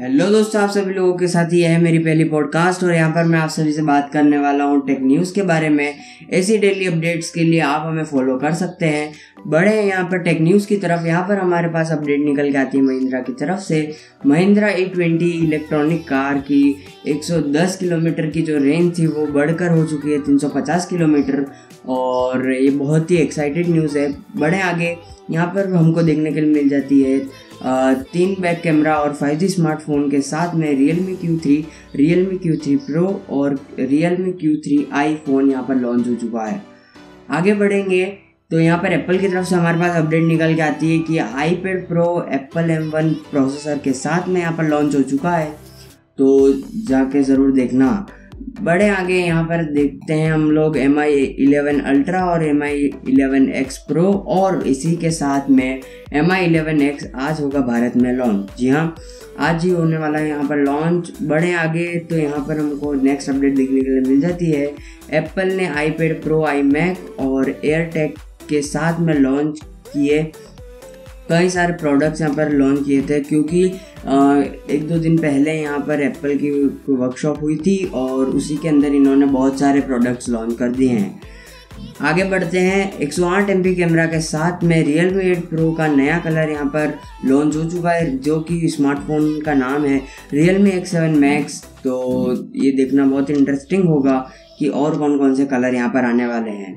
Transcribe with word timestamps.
Hello 0.00 0.26
दोस्तों, 0.26 0.62
आप 0.62 0.70
सभी 0.70 0.94
लोगों 0.94 1.16
के 1.18 1.28
साथ 1.28 1.52
यह 1.52 1.70
है 1.70 1.80
मेरी 1.80 1.98
पहली 1.98 2.24
पॉडकास्ट 2.24 2.82
और 2.84 2.92
यहाँ 2.94 3.10
पर 3.10 3.24
मैं 3.24 3.38
आप 3.38 3.48
सभी 3.48 3.72
से 3.72 3.82
बात 3.82 4.10
करने 4.12 4.38
वाला 4.38 4.64
हूँ 4.64 4.86
टेक 4.86 4.98
न्यूज़ 5.00 5.34
के 5.34 5.42
बारे 5.42 5.68
में। 5.68 5.94
ऐसी 6.32 6.58
डेली 6.58 6.86
अपडेट्स 6.86 7.30
के 7.30 7.40
लिए 7.40 7.60
आप 7.60 7.86
हमें 7.86 8.04
फॉलो 8.04 8.38
कर 8.38 8.54
सकते 8.54 8.86
हैं। 8.86 9.12
हैं 9.46 9.84
यहाँ 9.84 10.04
पर 10.04 10.18
टेक 10.18 10.40
न्यूज़ 10.40 10.66
की 10.68 10.76
तरफ़। 10.76 11.06
यहाँ 11.06 11.22
पर 11.28 11.38
हमारे 11.38 11.68
पास 11.68 11.90
अपडेट 11.92 12.20
निकल 12.20 12.50
के 12.52 12.58
आती 12.58 12.78
है 12.78 12.84
महिंद्रा 12.84 13.20
की 13.20 13.32
तरफ़ 13.32 13.60
से। 13.60 13.80
Mahindra 14.26 14.68
A 14.68 14.84
twenty 14.84 15.30
electronic 15.44 16.02
car 16.08 16.38
की 16.38 16.62
110 17.06 17.76
किलोमीटर 17.76 18.30
की 18.30 18.42
जो 18.42 18.58
रेंज 18.58 18.98
थी, 18.98 19.06
वो 19.06 19.26
बढ़कर 19.26 19.70
हो 19.70 19.84
चुकी 19.86 20.12
है 20.12 20.20
350 20.20 20.86
किलोमीटर। 20.86 21.46
और 21.88 22.52
ये 22.52 22.70
बहुत 22.70 23.10
ही 23.10 23.16
एक्साइटेड 23.16 23.68
न्यूज़ 23.68 23.98
है। 23.98 24.10
बड़े 24.36 24.60
आगे। 24.60 24.96
यहाँ 25.30 25.46
पर 25.46 25.68
हमको 25.74 26.02
देखने 26.02 26.32
के 26.32 26.40
लिए 26.40 26.52
मिल 26.54 26.68
जाती 26.68 27.02
है 27.02 27.18
तीन 28.12 28.36
बैक 28.40 28.60
कैमरा 28.62 28.94
और 28.94 29.14
5G 29.14 29.48
स्मार्टफ़ोन 29.48 30.10
के 30.10 30.20
साथ 30.20 30.54
में 30.54 30.68
Realme 31.00 31.16
Q 31.16 31.38
three 31.38 31.64
Realme 32.26 32.38
Q 32.38 32.56
three 32.56 32.76
pro 32.86 33.06
और 33.30 33.58
Realme 34.16 34.32
Q 34.32 34.56
three 34.56 34.86
I 34.92 35.14
phone 35.26 35.50
यहाँ 35.50 35.64
पर 35.68 35.74
लॉन्च 35.74 36.08
हो 36.08 36.14
चुका 36.14 36.44
है। 36.46 36.62
आगे 37.30 37.54
बढ़ेंगे। 37.54 38.25
तो 38.50 38.58
यहाँ 38.60 38.78
पर 38.78 38.92
एप्पल 38.92 39.18
की 39.18 39.28
तरफ़ 39.28 39.44
से 39.46 39.54
हमारे 39.54 39.78
पास 39.78 39.96
अपडेट 39.96 40.22
निकल 40.24 40.54
के 40.54 40.62
आती 40.62 40.92
है 40.92 40.98
कि 41.04 41.16
iPad 41.62 41.86
pro 41.86 42.04
Apple 42.32 42.70
M 42.70 42.90
one 42.90 43.08
processor 43.30 43.78
के 43.84 43.92
साथ 43.92 44.28
में 44.28 44.40
यहाँ 44.40 44.52
पर 44.56 44.64
लॉन्च 44.64 44.94
हो 44.96 45.00
चुका 45.02 45.30
है। 45.30 45.50
तो 46.18 46.52
जाके 46.88 47.22
ज़रूर 47.22 47.50
देखना। 47.52 47.88
बड़े 48.60 48.88
आगे 48.88 49.14
यहाँ 49.14 49.42
पर 49.44 49.64
देखते 49.72 50.14
हैं 50.14 50.30
हम 50.32 50.50
लोग 50.50 50.76
एम 50.78 50.98
आई 51.00 51.14
इलेवन 51.14 51.80
अल्ट्रा 51.82 52.24
और 52.24 52.44
M 52.44 52.62
I 52.62 52.84
eleven 53.08 53.48
X 53.52 53.78
pro 53.88 54.12
और 54.36 54.62
इसी 54.66 54.94
के 54.96 55.10
साथ 55.10 55.50
में 55.50 55.80
एम 56.12 56.30
आई 56.32 56.44
इलेवन 56.46 56.82
एक्स 56.82 57.06
आज 57.14 57.40
होगा 57.40 57.60
भारत 57.66 57.96
में 57.96 58.12
लॉन्च 58.12 58.56
जी 58.58 58.68
हाँ 58.68 58.94
आज 59.48 59.64
ही 59.64 59.70
होने 59.70 59.96
वाला 59.98 60.18
है 60.18 60.28
यहाँ 60.28 60.44
पर 60.48 60.56
लॉन्च 60.58 61.12
बड़े 61.22 61.52
आगे 61.54 61.86
तो 62.10 62.18
यहाँ 62.18 62.44
पर 62.48 62.58
हमको 62.58 62.92
नेक्स्ट 63.02 63.30
अपडेट 63.30 63.56
देखने 63.56 63.80
के 63.80 63.90
लिए 63.90 64.00
मिल 64.08 64.20
जाती 64.20 64.50
है। 64.50 64.64
एप्पल 65.14 65.52
ने 65.52 65.66
आई 65.68 65.90
पैड 65.98 66.22
प्रो 66.22 66.42
आई 66.44 66.62
मैक 66.62 67.20
और 67.20 67.50
एयरटेक 67.50 68.14
के 68.48 68.62
साथ 68.64 69.00
में 69.00 69.14
लॉन्च 69.14 69.60
किए। 69.86 70.22
कई 71.28 71.48
सारे 71.50 71.72
प्रोडक्ट्स 71.74 72.20
यहाँ 72.20 72.34
पर 72.34 72.52
लॉन्च 72.52 72.84
किए 72.86 73.02
थे 73.02 73.20
क्योंकि 73.20 73.64
एक 74.70 74.86
दो 74.88 74.98
दिन 74.98 75.16
पहले 75.18 75.52
यहाँ 75.52 75.78
पर 75.86 76.02
एप्पल 76.02 76.36
की 76.36 76.50
वर्कशॉप 76.90 77.40
हुई 77.42 77.56
थी 77.56 77.84
और 77.94 78.26
उसी 78.30 78.56
के 78.56 78.68
अंदर 78.68 78.94
इन्होंने 78.94 79.26
बहुत 79.28 79.58
सारे 79.60 79.80
प्रोडक्ट्स 79.80 80.28
लॉन्च 80.28 80.56
कर 80.58 80.72
दिए 80.72 80.88
हैं। 80.88 81.20
आगे 82.02 82.24
बढ़ते 82.24 82.60
हैं। 82.60 82.98
108 83.00 83.50
सौ 83.50 83.74
कैमरा 83.76 84.06
के 84.06 84.20
साथ 84.20 84.62
में 84.64 84.82
रियल 84.84 85.14
मी 85.14 85.24
एट 85.24 85.48
प्रो 85.48 85.70
का 85.72 85.86
नया 85.88 86.18
कलर 86.18 86.50
यहाँ 86.50 86.66
पर 86.66 86.94
लॉन्च 87.24 87.56
हो 87.56 87.64
चुका 87.64 87.90
है, 87.90 88.16
जो 88.18 88.40
कि 88.40 88.68
स्मार्टफ़ोन 88.68 89.40
का 89.40 89.54
नाम 89.54 89.84
है 89.84 90.00
real 90.32 90.58
me 90.58 90.70
X 90.70 90.90
seven 90.90 91.18
max 91.18 91.62
तो 91.84 92.32
ये 92.56 92.70
देखना 92.74 93.06
बहुत 93.06 93.30
इंटरेस्टिंग 93.30 93.84
होगा 93.84 94.18
कि 94.58 94.68
और 94.70 94.98
कौन 94.98 95.18
कौन 95.18 95.34
से 95.34 95.44
कलर 95.46 95.74
यहाँ 95.74 95.88
पर 95.88 96.04
आने 96.04 96.26
वाले 96.26 96.50
हैं। 96.50 96.74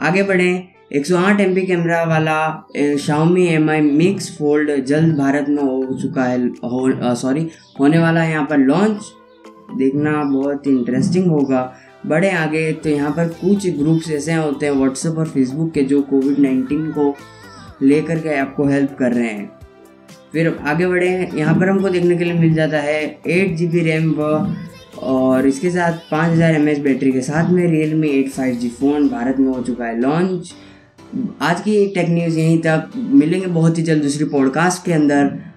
आगे 0.00 0.22
बढ़ें। 0.22 0.73
108 0.90 1.06
सौ 1.06 1.16
आठ 1.18 1.40
एम 1.40 1.54
कैमरा 1.56 2.02
वाला 2.04 2.36
Xiaomi 3.00 3.46
M 3.48 3.70
I 3.70 3.80
mix 3.80 4.30
fold 4.38 4.70
जल्द 4.86 5.16
भारत 5.18 5.46
में 5.48 5.62
हो 5.62 5.98
चुका 6.02 6.24
है, 6.24 6.38
हो 6.46 7.14
सॉरी 7.14 7.48
होने 7.80 7.98
वाला 7.98 8.22
है 8.22 8.30
यहाँ 8.30 8.46
पर 8.50 8.58
लॉन्च 8.58 9.12
देखना 9.78 10.12
बहुत 10.24 10.66
इंटरेस्टिंग 10.66 11.30
होगा। 11.30 11.62
बड़े 12.06 12.30
आगे 12.32 12.72
तो 12.74 12.90
यहाँ 12.90 13.10
पर 13.12 13.28
कुछ 13.30 13.66
ग्रुप्स 13.76 14.10
ऐसे 14.10 14.34
होते 14.34 14.66
हैं 14.66 14.72
व्हाट्सएप 14.72 15.18
और 15.18 15.28
फेसबुक 15.28 15.72
के 15.72 15.82
जो 15.84 16.00
कोविड 16.02 16.38
नाइन्टीन 16.38 16.90
को 16.92 17.14
लेकर 17.82 18.18
के 18.18 18.34
आपको 18.38 18.66
हेल्प 18.68 18.96
कर 18.98 19.12
रहे 19.12 19.28
हैं। 19.28 19.50
फिर 20.32 20.48
आगे 20.66 20.86
बढ़े 20.86 21.08
यहाँ 21.34 21.54
पर 21.54 21.68
हमको 21.68 21.88
देखने 21.88 22.16
के 22.16 22.24
लिए 22.24 22.34
मिल 22.34 22.54
जाता 22.54 22.80
है 22.80 23.00
एट 23.28 23.56
जी 23.56 23.66
बी 23.66 23.80
रैम 23.80 24.10
व, 24.12 24.54
और 25.02 25.46
इसके 25.46 25.70
साथ 25.70 25.98
पाँच 26.10 26.30
हज़ार 26.32 26.54
एम 26.54 26.66
बैटरी 26.82 27.12
के 27.12 27.20
साथ 27.22 27.50
में 27.50 27.66
Realme 27.94 28.08
eight 28.10 28.30
five 28.30 28.54
G 28.56 28.68
phone 28.70 29.08
Bharat 29.08 29.38
में 29.38 29.48
हो 29.48 29.62
चुका 29.62 29.84
है 29.84 30.00
लॉन्च 30.00 30.52
आज 31.40 31.60
की 31.60 31.86
टेक 31.86 32.06
न्यूज़ 32.08 32.38
यहीं 32.38 32.58
तक। 32.58 32.90
मिलेंगे 32.96 33.46
बहुत 33.46 33.78
ही 33.78 33.82
जल्द 33.82 34.02
दूसरी 34.02 34.24
पॉडकास्ट 34.24 34.86
के 34.86 34.92
अंदर। 34.92 35.44